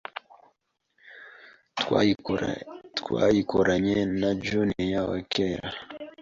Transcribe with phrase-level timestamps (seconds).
[2.99, 5.69] twayikoranye na Junior wakera